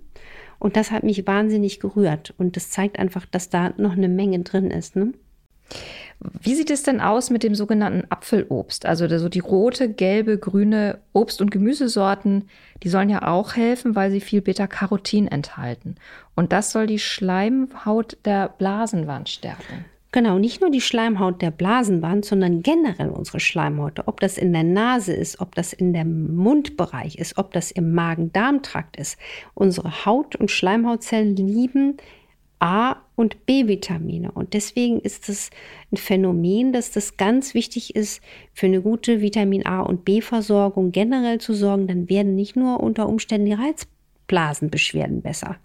Und 0.57 0.75
das 0.75 0.91
hat 0.91 1.03
mich 1.03 1.25
wahnsinnig 1.25 1.79
gerührt. 1.79 2.33
Und 2.37 2.55
das 2.55 2.69
zeigt 2.69 2.99
einfach, 2.99 3.25
dass 3.25 3.49
da 3.49 3.73
noch 3.77 3.93
eine 3.93 4.09
Menge 4.09 4.39
drin 4.39 4.71
ist. 4.71 4.95
Ne? 4.95 5.13
Wie 6.19 6.55
sieht 6.55 6.69
es 6.69 6.83
denn 6.83 6.99
aus 6.99 7.29
mit 7.29 7.43
dem 7.43 7.55
sogenannten 7.55 8.05
Apfelobst? 8.09 8.85
Also 8.85 9.07
so 9.17 9.29
die 9.29 9.39
rote, 9.39 9.89
gelbe, 9.89 10.37
grüne 10.37 10.99
Obst- 11.13 11.41
und 11.41 11.49
Gemüsesorten, 11.49 12.49
die 12.83 12.89
sollen 12.89 13.09
ja 13.09 13.25
auch 13.27 13.55
helfen, 13.55 13.95
weil 13.95 14.11
sie 14.11 14.19
viel 14.19 14.41
Beta-Carotin 14.41 15.27
enthalten. 15.27 15.95
Und 16.35 16.51
das 16.51 16.71
soll 16.71 16.87
die 16.87 16.99
Schleimhaut 16.99 18.17
der 18.25 18.49
Blasenwand 18.49 19.29
stärken. 19.29 19.85
Genau, 20.11 20.39
nicht 20.39 20.59
nur 20.59 20.71
die 20.71 20.81
Schleimhaut 20.81 21.39
der 21.41 21.51
Blasenwand, 21.51 22.25
sondern 22.25 22.63
generell 22.63 23.09
unsere 23.09 23.39
Schleimhäute. 23.39 24.07
Ob 24.07 24.19
das 24.19 24.39
in 24.39 24.51
der 24.53 24.63
Nase 24.63 25.13
ist, 25.13 25.39
ob 25.39 25.53
das 25.53 25.71
in 25.71 25.93
dem 25.93 26.35
Mundbereich 26.35 27.19
ist, 27.19 27.37
ob 27.37 27.53
das 27.53 27.69
im 27.69 27.93
Magen-Darm-Trakt 27.93 28.97
ist. 28.97 29.19
Unsere 29.53 30.05
Haut- 30.05 30.35
und 30.35 30.49
Schleimhautzellen 30.49 31.35
lieben 31.35 31.97
A- 32.59 32.97
und 33.15 33.45
B-Vitamine. 33.45 34.31
Und 34.31 34.53
deswegen 34.53 34.99
ist 34.99 35.29
es 35.29 35.49
ein 35.91 35.97
Phänomen, 35.97 36.73
dass 36.73 36.91
das 36.91 37.17
ganz 37.17 37.53
wichtig 37.53 37.95
ist, 37.95 38.21
für 38.53 38.65
eine 38.67 38.81
gute 38.81 39.21
Vitamin 39.21 39.65
A- 39.65 39.81
und 39.81 40.05
B-Versorgung 40.05 40.91
generell 40.91 41.39
zu 41.39 41.53
sorgen. 41.53 41.87
Dann 41.87 42.09
werden 42.09 42.35
nicht 42.35 42.55
nur 42.55 42.81
unter 42.81 43.07
Umständen 43.07 43.47
die 43.47 43.53
Reizblasenbeschwerden 43.53 45.21
besser. 45.21 45.57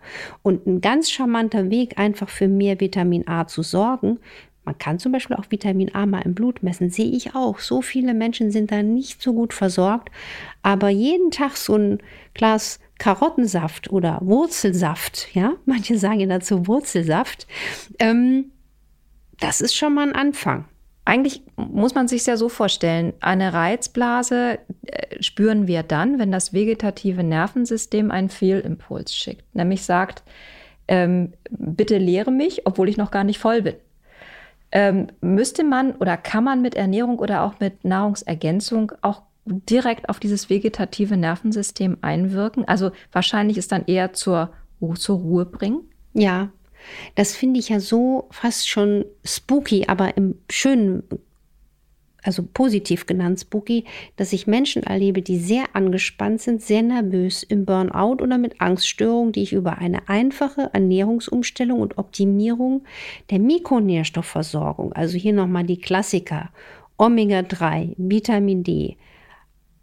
Und 0.42 0.66
ein 0.66 0.80
ganz 0.80 1.10
charmanter 1.10 1.70
Weg, 1.70 1.98
einfach 1.98 2.28
für 2.28 2.48
mehr 2.48 2.80
Vitamin 2.80 3.26
A 3.28 3.46
zu 3.46 3.62
sorgen, 3.62 4.18
man 4.64 4.78
kann 4.78 4.98
zum 4.98 5.12
Beispiel 5.12 5.36
auch 5.36 5.50
Vitamin 5.50 5.94
A 5.94 6.06
mal 6.06 6.22
im 6.22 6.34
Blut 6.34 6.62
messen, 6.62 6.88
sehe 6.88 7.10
ich 7.10 7.34
auch. 7.34 7.58
So 7.58 7.82
viele 7.82 8.14
Menschen 8.14 8.50
sind 8.50 8.72
da 8.72 8.82
nicht 8.82 9.20
so 9.20 9.34
gut 9.34 9.52
versorgt. 9.52 10.10
Aber 10.62 10.88
jeden 10.88 11.30
Tag 11.30 11.56
so 11.56 11.74
ein 11.74 11.98
Glas 12.32 12.80
Karottensaft 12.98 13.90
oder 13.90 14.18
Wurzelsaft, 14.22 15.34
ja, 15.34 15.54
manche 15.64 15.98
sagen 15.98 16.20
ja 16.20 16.26
dazu 16.26 16.66
Wurzelsaft, 16.66 17.46
ähm, 17.98 18.52
das 19.40 19.60
ist 19.60 19.74
schon 19.74 19.94
mal 19.94 20.08
ein 20.08 20.14
Anfang. 20.14 20.66
Eigentlich 21.06 21.42
muss 21.56 21.94
man 21.94 22.08
sich 22.08 22.24
ja 22.24 22.36
so 22.36 22.48
vorstellen, 22.48 23.12
eine 23.20 23.52
Reizblase 23.52 24.58
äh, 24.86 25.22
spüren 25.22 25.66
wir 25.66 25.82
dann, 25.82 26.18
wenn 26.18 26.32
das 26.32 26.54
vegetative 26.54 27.22
Nervensystem 27.22 28.10
einen 28.10 28.30
Fehlimpuls 28.30 29.14
schickt, 29.14 29.54
nämlich 29.54 29.82
sagt, 29.82 30.22
ähm, 30.88 31.34
bitte 31.50 31.98
lehre 31.98 32.30
mich, 32.30 32.66
obwohl 32.66 32.88
ich 32.88 32.96
noch 32.96 33.10
gar 33.10 33.24
nicht 33.24 33.38
voll 33.38 33.62
bin. 33.62 33.74
Ähm, 34.72 35.08
müsste 35.20 35.62
man 35.62 35.92
oder 35.92 36.16
kann 36.16 36.44
man 36.44 36.62
mit 36.62 36.74
Ernährung 36.74 37.18
oder 37.18 37.42
auch 37.42 37.60
mit 37.60 37.84
Nahrungsergänzung 37.84 38.92
auch 39.02 39.22
direkt 39.46 40.08
auf 40.08 40.20
dieses 40.20 40.50
vegetative 40.50 41.16
Nervensystem 41.16 41.98
einwirken? 42.00 42.66
Also 42.66 42.90
wahrscheinlich 43.12 43.58
ist 43.58 43.72
dann 43.72 43.84
eher 43.86 44.12
zur, 44.12 44.52
zur 44.96 45.18
Ruhe 45.18 45.46
bringen? 45.46 45.82
Ja, 46.12 46.50
das 47.14 47.34
finde 47.34 47.60
ich 47.60 47.70
ja 47.70 47.80
so 47.80 48.28
fast 48.30 48.68
schon 48.68 49.04
spooky, 49.24 49.86
aber 49.86 50.16
im 50.16 50.36
schönen 50.50 51.02
also 52.24 52.42
positiv 52.42 53.06
genannt 53.06 53.40
spooky, 53.40 53.84
dass 54.16 54.32
ich 54.32 54.46
Menschen 54.46 54.82
erlebe, 54.82 55.22
die 55.22 55.38
sehr 55.38 55.64
angespannt 55.74 56.40
sind, 56.40 56.62
sehr 56.62 56.82
nervös, 56.82 57.42
im 57.42 57.66
Burnout 57.66 58.22
oder 58.22 58.38
mit 58.38 58.60
Angststörungen, 58.60 59.32
die 59.32 59.42
ich 59.42 59.52
über 59.52 59.78
eine 59.78 60.08
einfache 60.08 60.70
Ernährungsumstellung 60.72 61.80
und 61.80 61.98
Optimierung 61.98 62.84
der 63.30 63.38
Mikronährstoffversorgung, 63.38 64.94
also 64.94 65.18
hier 65.18 65.34
nochmal 65.34 65.64
die 65.64 65.78
Klassiker, 65.78 66.48
Omega-3, 66.96 67.94
Vitamin 67.98 68.64
D, 68.64 68.96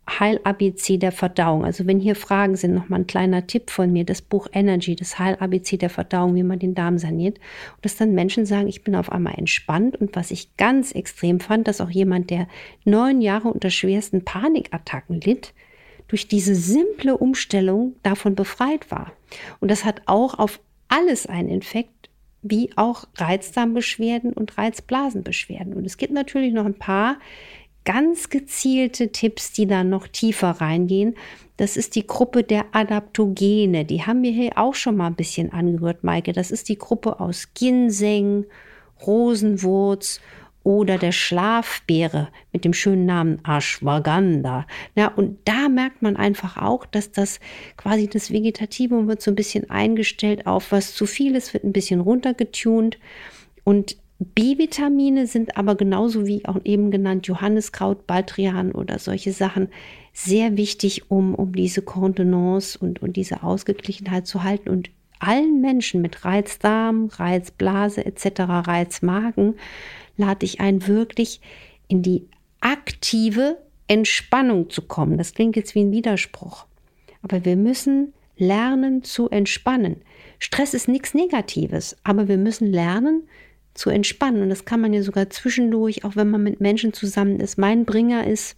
Heil-ABC 0.09 0.97
der 0.97 1.11
Verdauung. 1.11 1.63
Also 1.63 1.87
wenn 1.87 1.99
hier 1.99 2.15
Fragen 2.15 2.55
sind, 2.55 2.73
nochmal 2.73 3.01
ein 3.01 3.07
kleiner 3.07 3.47
Tipp 3.47 3.69
von 3.69 3.91
mir, 3.91 4.03
das 4.03 4.21
Buch 4.21 4.47
Energy, 4.51 4.95
das 4.95 5.19
Heil-ABC 5.19 5.77
der 5.77 5.89
Verdauung, 5.89 6.35
wie 6.35 6.43
man 6.43 6.59
den 6.59 6.75
Darm 6.75 6.97
saniert. 6.97 7.37
Und 7.75 7.85
dass 7.85 7.97
dann 7.97 8.13
Menschen 8.13 8.45
sagen, 8.45 8.67
ich 8.67 8.83
bin 8.83 8.95
auf 8.95 9.11
einmal 9.11 9.35
entspannt. 9.37 9.95
Und 9.95 10.15
was 10.15 10.31
ich 10.31 10.55
ganz 10.57 10.91
extrem 10.91 11.39
fand, 11.39 11.67
dass 11.67 11.81
auch 11.81 11.89
jemand, 11.89 12.29
der 12.29 12.47
neun 12.83 13.21
Jahre 13.21 13.49
unter 13.49 13.69
schwersten 13.69 14.25
Panikattacken 14.25 15.21
litt, 15.21 15.53
durch 16.07 16.27
diese 16.27 16.55
simple 16.55 17.17
Umstellung 17.17 17.95
davon 18.03 18.35
befreit 18.35 18.91
war. 18.91 19.13
Und 19.61 19.71
das 19.71 19.85
hat 19.85 20.01
auch 20.07 20.37
auf 20.39 20.59
alles 20.89 21.25
einen 21.25 21.47
Infekt, 21.47 22.09
wie 22.41 22.71
auch 22.75 23.05
Reizdarmbeschwerden 23.15 24.33
und 24.33 24.57
Reizblasenbeschwerden. 24.57 25.73
Und 25.73 25.85
es 25.85 25.97
gibt 25.97 26.11
natürlich 26.11 26.53
noch 26.53 26.65
ein 26.65 26.77
paar, 26.77 27.17
ganz 27.85 28.29
gezielte 28.29 29.11
Tipps, 29.11 29.53
die 29.53 29.67
dann 29.67 29.89
noch 29.89 30.07
tiefer 30.07 30.49
reingehen. 30.49 31.15
Das 31.57 31.77
ist 31.77 31.95
die 31.95 32.07
Gruppe 32.07 32.43
der 32.43 32.65
Adaptogene. 32.71 33.85
Die 33.85 34.03
haben 34.03 34.23
wir 34.23 34.31
hier 34.31 34.57
auch 34.57 34.75
schon 34.75 34.97
mal 34.97 35.07
ein 35.07 35.15
bisschen 35.15 35.51
angerührt, 35.51 36.03
Maike. 36.03 36.33
Das 36.33 36.51
ist 36.51 36.69
die 36.69 36.77
Gruppe 36.77 37.19
aus 37.19 37.49
Ginseng, 37.53 38.45
Rosenwurz 39.05 40.21
oder 40.63 40.97
der 40.97 41.11
Schlafbeere 41.11 42.29
mit 42.51 42.65
dem 42.65 42.73
schönen 42.73 43.05
Namen 43.05 43.39
Ashwagandha. 43.43 44.67
Ja, 44.95 45.07
und 45.07 45.39
da 45.45 45.69
merkt 45.69 46.01
man 46.01 46.17
einfach 46.17 46.57
auch, 46.57 46.85
dass 46.85 47.11
das 47.11 47.39
quasi 47.77 48.07
das 48.07 48.31
Vegetativum 48.31 49.07
wird 49.07 49.21
so 49.21 49.31
ein 49.31 49.35
bisschen 49.35 49.69
eingestellt 49.69 50.45
auf 50.45 50.71
was 50.71 50.93
zu 50.93 51.07
viel 51.07 51.35
ist, 51.35 51.53
wird 51.53 51.63
ein 51.63 51.73
bisschen 51.73 51.99
runtergetunt. 51.99 52.99
Und 53.63 53.97
B-Vitamine 54.23 55.25
sind 55.25 55.57
aber 55.57 55.75
genauso 55.75 56.27
wie 56.27 56.45
auch 56.45 56.59
eben 56.63 56.91
genannt 56.91 57.25
Johanniskraut, 57.25 58.05
Baldrian 58.05 58.71
oder 58.71 58.99
solche 58.99 59.33
Sachen 59.33 59.69
sehr 60.13 60.57
wichtig, 60.57 61.09
um, 61.09 61.33
um 61.33 61.53
diese 61.53 61.81
Kontenance 61.81 62.77
und, 62.77 63.01
und 63.01 63.15
diese 63.15 63.41
Ausgeglichenheit 63.41 64.27
zu 64.27 64.43
halten. 64.43 64.69
Und 64.69 64.91
allen 65.19 65.59
Menschen 65.61 66.01
mit 66.01 66.23
Reizdarm, 66.23 67.09
Reizblase 67.11 68.05
etc., 68.05 68.41
Reizmagen 68.47 69.55
lade 70.17 70.45
ich 70.45 70.59
ein, 70.59 70.87
wirklich 70.87 71.41
in 71.87 72.03
die 72.03 72.27
aktive 72.59 73.57
Entspannung 73.87 74.69
zu 74.69 74.83
kommen. 74.83 75.17
Das 75.17 75.33
klingt 75.33 75.55
jetzt 75.55 75.73
wie 75.73 75.81
ein 75.81 75.91
Widerspruch. 75.91 76.65
Aber 77.23 77.43
wir 77.43 77.55
müssen 77.55 78.13
lernen 78.37 79.03
zu 79.03 79.29
entspannen. 79.29 79.97
Stress 80.39 80.73
ist 80.73 80.87
nichts 80.87 81.13
Negatives, 81.13 81.97
aber 82.03 82.27
wir 82.27 82.37
müssen 82.37 82.67
lernen, 82.67 83.23
zu 83.73 83.89
entspannen. 83.89 84.43
Und 84.43 84.49
das 84.49 84.65
kann 84.65 84.81
man 84.81 84.93
ja 84.93 85.01
sogar 85.01 85.29
zwischendurch, 85.29 86.03
auch 86.03 86.15
wenn 86.15 86.29
man 86.29 86.43
mit 86.43 86.61
Menschen 86.61 86.93
zusammen 86.93 87.39
ist. 87.39 87.57
Mein 87.57 87.85
Bringer 87.85 88.27
ist, 88.27 88.55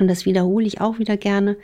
und 0.00 0.08
das 0.08 0.26
wiederhole 0.26 0.66
ich 0.66 0.80
auch 0.80 0.98
wieder 0.98 1.16
gerne, 1.16 1.56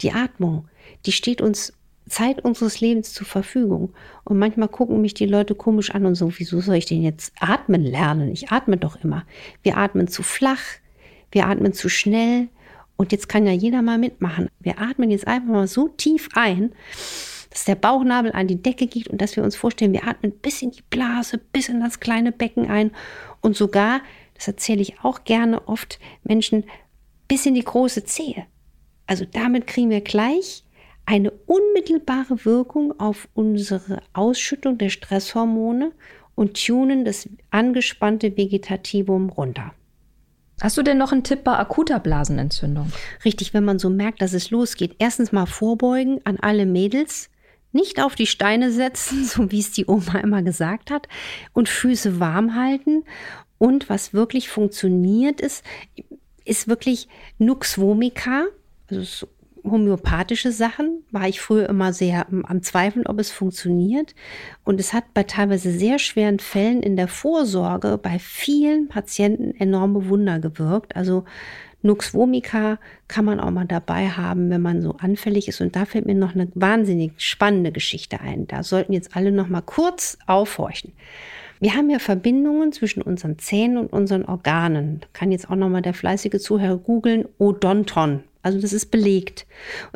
die 0.00 0.12
Atmung. 0.12 0.68
Die 1.04 1.12
steht 1.12 1.40
uns 1.40 1.72
Zeit 2.08 2.44
unseres 2.44 2.80
Lebens 2.80 3.12
zur 3.12 3.26
Verfügung. 3.26 3.92
Und 4.24 4.38
manchmal 4.38 4.68
gucken 4.68 5.00
mich 5.00 5.14
die 5.14 5.26
Leute 5.26 5.54
komisch 5.54 5.90
an 5.90 6.06
und 6.06 6.14
so, 6.14 6.32
wieso 6.38 6.60
soll 6.60 6.76
ich 6.76 6.86
denn 6.86 7.02
jetzt 7.02 7.32
atmen 7.40 7.82
lernen? 7.82 8.30
Ich 8.30 8.50
atme 8.50 8.76
doch 8.76 9.02
immer. 9.02 9.24
Wir 9.62 9.76
atmen 9.76 10.08
zu 10.08 10.22
flach, 10.22 10.62
wir 11.32 11.46
atmen 11.46 11.72
zu 11.72 11.88
schnell. 11.88 12.48
Und 12.96 13.12
jetzt 13.12 13.28
kann 13.28 13.44
ja 13.44 13.52
jeder 13.52 13.82
mal 13.82 13.98
mitmachen. 13.98 14.48
Wir 14.60 14.80
atmen 14.80 15.10
jetzt 15.10 15.26
einfach 15.26 15.48
mal 15.48 15.68
so 15.68 15.88
tief 15.88 16.28
ein 16.34 16.72
dass 17.56 17.64
der 17.64 17.74
Bauchnabel 17.74 18.32
an 18.32 18.48
die 18.48 18.60
Decke 18.60 18.86
geht 18.86 19.08
und 19.08 19.22
dass 19.22 19.34
wir 19.34 19.42
uns 19.42 19.56
vorstellen, 19.56 19.94
wir 19.94 20.06
atmen 20.06 20.30
bis 20.30 20.60
in 20.60 20.72
die 20.72 20.82
Blase, 20.90 21.38
bis 21.38 21.70
in 21.70 21.80
das 21.80 22.00
kleine 22.00 22.30
Becken 22.30 22.68
ein 22.68 22.90
und 23.40 23.56
sogar, 23.56 24.02
das 24.34 24.46
erzähle 24.46 24.82
ich 24.82 25.00
auch 25.02 25.24
gerne 25.24 25.66
oft 25.66 25.98
Menschen, 26.22 26.64
bis 27.28 27.46
in 27.46 27.54
die 27.54 27.64
große 27.64 28.04
Zehe. 28.04 28.44
Also 29.06 29.24
damit 29.24 29.66
kriegen 29.66 29.88
wir 29.88 30.02
gleich 30.02 30.64
eine 31.06 31.30
unmittelbare 31.30 32.44
Wirkung 32.44 33.00
auf 33.00 33.26
unsere 33.32 34.02
Ausschüttung 34.12 34.76
der 34.76 34.90
Stresshormone 34.90 35.92
und 36.34 36.62
tunen 36.62 37.06
das 37.06 37.26
angespannte 37.48 38.36
Vegetativum 38.36 39.30
runter. 39.30 39.72
Hast 40.60 40.76
du 40.76 40.82
denn 40.82 40.98
noch 40.98 41.12
einen 41.12 41.24
Tipp 41.24 41.42
bei 41.42 41.56
akuter 41.56 42.00
Blasenentzündung? 42.00 42.92
Richtig, 43.24 43.54
wenn 43.54 43.64
man 43.64 43.78
so 43.78 43.88
merkt, 43.88 44.20
dass 44.20 44.34
es 44.34 44.50
losgeht. 44.50 44.96
Erstens 44.98 45.32
mal 45.32 45.46
vorbeugen 45.46 46.20
an 46.24 46.36
alle 46.38 46.66
Mädels 46.66 47.30
nicht 47.76 48.02
auf 48.02 48.16
die 48.16 48.26
Steine 48.26 48.72
setzen, 48.72 49.24
so 49.26 49.52
wie 49.52 49.60
es 49.60 49.70
die 49.70 49.86
Oma 49.86 50.18
immer 50.18 50.42
gesagt 50.42 50.90
hat, 50.90 51.06
und 51.52 51.68
Füße 51.68 52.18
warm 52.18 52.56
halten. 52.56 53.04
Und 53.58 53.88
was 53.88 54.12
wirklich 54.12 54.48
funktioniert 54.48 55.40
ist, 55.40 55.64
ist 56.44 56.68
wirklich 56.68 57.08
Nux 57.38 57.78
vomica, 57.78 58.46
also 58.90 59.28
homöopathische 59.70 60.52
Sachen, 60.52 61.02
war 61.10 61.28
ich 61.28 61.40
früher 61.40 61.68
immer 61.68 61.92
sehr 61.92 62.26
am 62.28 62.62
Zweifeln, 62.62 63.06
ob 63.06 63.18
es 63.18 63.30
funktioniert. 63.30 64.14
Und 64.64 64.80
es 64.80 64.92
hat 64.92 65.12
bei 65.12 65.24
teilweise 65.24 65.72
sehr 65.72 65.98
schweren 65.98 66.38
Fällen 66.38 66.82
in 66.82 66.96
der 66.96 67.08
Vorsorge 67.08 67.98
bei 67.98 68.18
vielen 68.18 68.88
Patienten 68.88 69.54
enorme 69.58 70.08
Wunder 70.08 70.38
gewirkt. 70.38 70.96
Also 70.96 71.24
Nux 71.86 72.12
vomica 72.12 72.78
kann 73.08 73.24
man 73.24 73.40
auch 73.40 73.50
mal 73.50 73.64
dabei 73.64 74.08
haben, 74.08 74.50
wenn 74.50 74.60
man 74.60 74.82
so 74.82 74.96
anfällig 74.98 75.48
ist. 75.48 75.60
Und 75.60 75.76
da 75.76 75.84
fällt 75.84 76.06
mir 76.06 76.14
noch 76.14 76.34
eine 76.34 76.48
wahnsinnig 76.54 77.12
spannende 77.16 77.72
Geschichte 77.72 78.20
ein. 78.20 78.46
Da 78.46 78.62
sollten 78.62 78.92
jetzt 78.92 79.16
alle 79.16 79.32
noch 79.32 79.48
mal 79.48 79.62
kurz 79.62 80.18
aufhorchen. 80.26 80.92
Wir 81.58 81.74
haben 81.74 81.88
ja 81.88 81.98
Verbindungen 81.98 82.72
zwischen 82.72 83.00
unseren 83.00 83.38
Zähnen 83.38 83.78
und 83.78 83.92
unseren 83.92 84.26
Organen. 84.26 85.00
Kann 85.14 85.32
jetzt 85.32 85.50
auch 85.50 85.56
noch 85.56 85.70
mal 85.70 85.80
der 85.80 85.94
fleißige 85.94 86.38
Zuhörer 86.38 86.76
googeln. 86.76 87.26
Odonton 87.38 88.24
also 88.46 88.60
das 88.60 88.72
ist 88.72 88.92
belegt. 88.92 89.44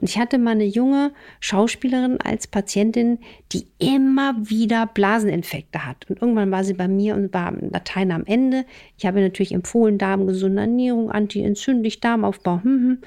Und 0.01 0.09
ich 0.09 0.19
hatte 0.19 0.37
mal 0.37 0.51
eine 0.51 0.65
junge 0.65 1.13
Schauspielerin 1.39 2.21
als 2.21 2.49
Patientin, 2.49 3.21
die 3.53 3.69
immer 3.79 4.35
wieder 4.41 4.87
Blaseninfekte 4.87 5.87
hat. 5.87 6.11
Und 6.11 6.21
irgendwann 6.21 6.51
war 6.51 6.65
sie 6.65 6.75
bei 6.75 6.89
mir 6.89 7.15
und 7.15 7.33
war 7.33 7.53
Latein 7.53 8.11
am 8.11 8.27
Ende. 8.27 8.65
Ich 8.99 9.07
habe 9.07 9.21
natürlich 9.21 9.53
empfohlen, 9.53 9.99
darmgesunde 9.99 10.63
Ernährung, 10.63 11.13
antientzündlich, 11.13 12.01
Darmaufbau. 12.01 12.61
Hm, 12.65 12.65
hm. 12.65 12.99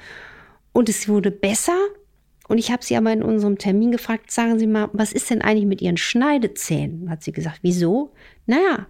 Und 0.72 0.88
es 0.88 1.10
wurde 1.10 1.30
besser. 1.30 1.76
Und 2.48 2.56
ich 2.56 2.72
habe 2.72 2.82
sie 2.82 2.96
aber 2.96 3.12
in 3.12 3.22
unserem 3.22 3.58
Termin 3.58 3.92
gefragt, 3.92 4.30
sagen 4.30 4.58
Sie 4.58 4.66
mal, 4.66 4.88
was 4.94 5.12
ist 5.12 5.28
denn 5.28 5.42
eigentlich 5.42 5.66
mit 5.66 5.82
Ihren 5.82 5.98
Schneidezähnen? 5.98 7.10
Hat 7.10 7.22
sie 7.22 7.32
gesagt, 7.32 7.58
wieso? 7.60 8.14
Naja, 8.46 8.86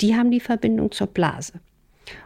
die 0.00 0.14
haben 0.14 0.30
die 0.30 0.40
Verbindung 0.40 0.92
zur 0.92 1.08
Blase. 1.08 1.54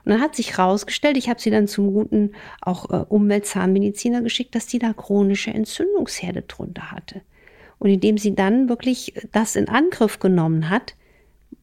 Und 0.05 0.13
dann 0.13 0.21
hat 0.21 0.37
sich 0.37 0.57
herausgestellt, 0.57 1.17
ich 1.17 1.29
habe 1.29 1.41
sie 1.41 1.51
dann 1.51 1.69
zum 1.69 1.93
guten 1.93 2.33
auch 2.61 2.91
äh, 2.91 3.05
Umweltzahnmediziner 3.09 4.23
geschickt, 4.23 4.55
dass 4.55 4.67
die 4.67 4.79
da 4.79 4.93
chronische 4.93 5.51
Entzündungsherde 5.51 6.43
drunter 6.43 6.91
hatte. 6.91 7.23
Und 7.79 7.91
indem 7.91 8.19
sie 8.19 8.35
dann 8.35 8.69
wirklich 8.69 9.15
das 9.33 9.57
in 9.57 9.69
Angriff 9.69 10.19
genommen 10.19 10.69
hat, 10.69 10.95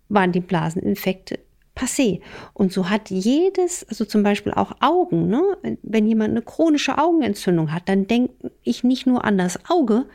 waren 0.10 0.32
die 0.32 0.40
Blaseninfekte 0.40 1.40
passé. 1.76 2.22
Und 2.54 2.74
so 2.74 2.90
hat 2.90 3.10
jedes, 3.10 3.88
also 3.88 4.04
zum 4.04 4.24
Beispiel 4.24 4.52
auch 4.54 4.74
Augen, 4.82 5.28
ne? 5.28 5.44
wenn 5.84 6.08
jemand 6.08 6.32
eine 6.32 6.42
chronische 6.42 6.98
Augenentzündung 6.98 7.72
hat, 7.72 7.88
dann 7.88 8.08
denke 8.08 8.34
ich 8.64 8.84
nicht 8.84 9.06
nur 9.06 9.24
an 9.24 9.38
das 9.38 9.70
Auge, 9.70 10.06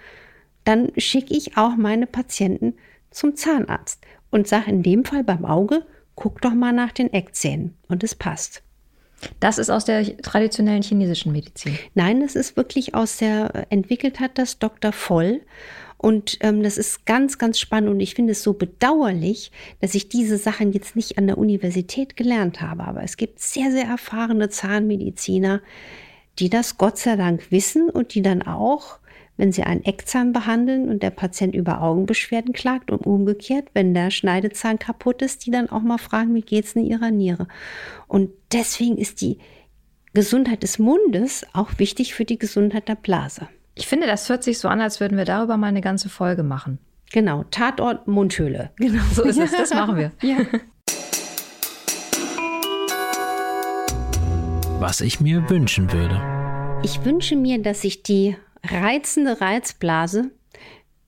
dann 0.65 0.91
schicke 0.97 1.35
ich 1.35 1.57
auch 1.57 1.77
meine 1.77 2.07
Patienten 2.07 2.75
zum 3.11 3.37
Zahnarzt 3.37 4.05
und 4.31 4.49
sage 4.49 4.71
in 4.71 4.83
dem 4.83 5.05
Fall 5.05 5.23
beim 5.23 5.45
Auge, 5.45 5.85
guck 6.15 6.41
doch 6.41 6.55
mal 6.55 6.73
nach 6.73 6.93
den 6.93 7.13
Eckzähnen 7.13 7.77
und 7.89 8.05
es 8.05 8.15
passt. 8.15 8.63
Das 9.41 9.59
ist 9.59 9.71
aus 9.71 9.85
der 9.85 10.17
traditionellen 10.19 10.83
chinesischen 10.83 11.33
Medizin. 11.33 11.79
Nein, 11.95 12.21
das 12.21 12.35
ist 12.35 12.57
wirklich 12.57 12.95
aus 12.95 13.19
der, 13.19 13.67
entwickelt 13.71 14.21
hat 14.21 14.37
das 14.37 14.59
Dr. 14.59 14.93
Voll. 14.93 15.43
Und 15.97 16.39
ähm, 16.41 16.65
das 16.65 16.79
ist 16.79 17.07
ganz, 17.07 17.39
ganz 17.39 17.61
spannend 17.61 17.89
und 17.89 18.01
ich 18.01 18.17
finde 18.17 18.33
es 18.33 18.43
so 18.43 18.55
bedauerlich, 18.55 19.53
dass 19.81 19.95
ich 19.95 20.09
diese 20.09 20.37
Sachen 20.37 20.73
jetzt 20.73 20.97
nicht 20.97 21.17
an 21.17 21.29
der 21.29 21.39
Universität 21.39 22.17
gelernt 22.17 22.61
habe. 22.61 22.83
Aber 22.83 23.05
es 23.05 23.17
gibt 23.17 23.39
sehr, 23.39 23.71
sehr 23.71 23.85
erfahrene 23.85 24.49
Zahnmediziner, 24.49 25.63
die 26.41 26.51
das 26.51 26.77
Gott 26.77 26.99
sei 26.99 27.15
Dank 27.15 27.53
wissen 27.53 27.89
und 27.89 28.15
die 28.15 28.23
dann 28.23 28.43
auch 28.43 28.99
wenn 29.43 29.51
Sie 29.51 29.65
einen 29.65 29.83
Eckzahn 29.83 30.33
behandeln 30.33 30.89
und 30.89 31.03
der 31.03 31.11
Patient 31.11 31.53
über 31.53 31.83
Augenbeschwerden 31.83 32.53
klagt 32.53 32.93
und 32.93 33.05
umgekehrt, 33.05 33.71
wenn 33.75 33.93
der 33.93 34.13
Schneidezahn 34.13 34.79
kaputt 34.79 35.21
ist, 35.21 35.45
die 35.45 35.51
dann 35.51 35.69
auch 35.69 35.83
mal 35.83 35.99
fragen, 35.99 36.33
wie 36.37 36.43
geht's 36.43 36.75
in 36.75 36.85
Ihrer 36.85 37.11
Niere? 37.11 37.49
Und 38.07 38.31
deswegen 38.53 38.97
ist 38.97 39.21
die 39.21 39.39
Gesundheit 40.15 40.63
des 40.63 40.79
Mundes 40.79 41.45
auch 41.55 41.71
wichtig 41.79 42.15
für 42.15 42.25
die 42.25 42.39
Gesundheit 42.39 42.87
der 42.87 42.95
Blase. 42.95 43.49
Ich 43.75 43.89
finde, 43.89 44.07
das 44.07 44.29
hört 44.29 44.45
sich 44.45 44.61
so 44.61 44.69
an, 44.69 44.81
als 44.81 45.01
würden 45.01 45.19
wir 45.19 45.25
darüber 45.25 45.57
mal 45.57 45.67
eine 45.67 45.81
ganze 45.81 46.09
Folge 46.09 46.45
machen. 46.45 46.79
Genau, 47.13 47.45
Tatort 47.51 48.07
Mundhöhle. 48.07 48.71
Genau, 48.77 49.03
so 49.13 49.25
ist 49.25 49.41
es. 49.41 49.51
Das 49.51 49.75
machen 49.75 49.97
wir. 49.97 50.13
Ja. 50.23 50.37
Was 54.79 55.01
ich 55.01 55.21
mir 55.21 55.51
wünschen 55.51 55.93
würde. 55.93 56.23
Ich 56.85 57.05
wünsche 57.05 57.35
mir, 57.35 57.61
dass 57.61 57.81
sich 57.81 58.05
die 58.05 58.37
reizende 58.65 59.41
Reizblase 59.41 60.31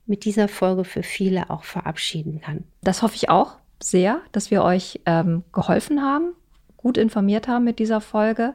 mit 0.05 0.25
dieser 0.25 0.47
Folge 0.47 0.83
für 0.83 1.03
viele 1.03 1.49
auch 1.49 1.63
verabschieden 1.63 2.41
kann. 2.41 2.63
Das 2.81 3.01
hoffe 3.01 3.15
ich 3.15 3.29
auch 3.29 3.57
sehr, 3.81 4.21
dass 4.31 4.51
wir 4.51 4.63
euch 4.63 5.01
ähm, 5.05 5.43
geholfen 5.51 6.01
haben, 6.01 6.33
gut 6.77 6.97
informiert 6.97 7.47
haben 7.47 7.63
mit 7.63 7.79
dieser 7.79 8.01
Folge 8.01 8.53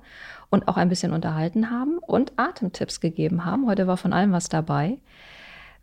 und 0.51 0.69
auch 0.69 0.77
ein 0.77 0.89
bisschen 0.89 1.13
unterhalten 1.13 1.71
haben 1.71 1.99
und 1.99 2.33
Atemtipps 2.37 3.01
gegeben 3.01 3.45
haben. 3.45 3.67
Heute 3.67 3.87
war 3.87 3.97
von 3.97 4.13
allem 4.13 4.33
was 4.33 4.49
dabei. 4.49 4.99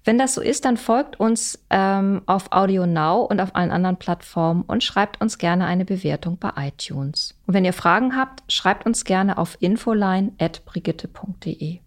Wenn 0.03 0.17
das 0.17 0.35
so 0.35 0.41
ist, 0.41 0.63
dann 0.63 0.77
folgt 0.77 1.19
uns 1.19 1.65
ähm, 1.69 2.21
auf 2.27 2.53
Audio 2.53 2.85
Now 2.85 3.23
und 3.23 3.41
auf 3.41 3.55
allen 3.55 3.71
anderen 3.71 3.97
Plattformen 3.97 4.61
und 4.61 4.81
schreibt 4.81 5.19
uns 5.19 5.37
gerne 5.37 5.65
eine 5.65 5.83
Bewertung 5.83 6.37
bei 6.37 6.51
iTunes. 6.55 7.37
Und 7.45 7.53
wenn 7.53 7.65
ihr 7.65 7.73
Fragen 7.73 8.15
habt, 8.15 8.49
schreibt 8.49 8.85
uns 8.85 9.03
gerne 9.03 9.37
auf 9.37 9.57
infoline.brigitte.de. 9.59 11.81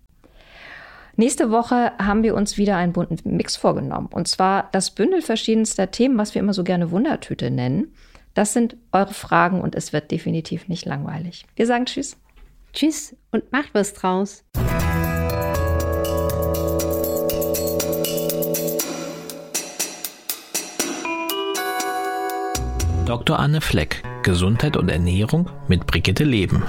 Nächste 1.21 1.51
Woche 1.51 1.93
haben 1.99 2.23
wir 2.23 2.35
uns 2.35 2.57
wieder 2.57 2.79
einen 2.79 2.95
bunten 2.95 3.37
Mix 3.37 3.55
vorgenommen. 3.55 4.09
Und 4.11 4.27
zwar 4.27 4.71
das 4.73 4.91
Bündel 4.91 5.21
verschiedenster 5.21 5.91
Themen, 5.91 6.17
was 6.17 6.35
wir 6.35 6.41
immer 6.41 6.55
so 6.55 6.65
gerne 6.65 6.93
Wundertüte 6.93 7.51
nennen. 7.51 7.95
Das 8.33 8.55
sind 8.55 8.79
eure 8.91 9.13
Fragen 9.13 9.61
und 9.61 9.75
es 9.75 9.93
wird 9.93 10.11
definitiv 10.11 10.69
nicht 10.69 10.87
langweilig. 10.87 11.45
Wir 11.57 11.67
sagen 11.67 11.85
Tschüss. 11.85 12.17
Tschüss 12.73 13.15
und 13.33 13.53
macht 13.53 13.69
was 13.75 13.93
draus. 13.93 14.45
Dr. 23.05 23.39
Anne 23.39 23.61
Fleck, 23.61 24.03
Gesundheit 24.23 24.79
und 24.79 24.89
Ernährung 24.89 25.51
mit 25.69 25.87
Brigitte 25.87 26.25
Leben. 26.25 26.63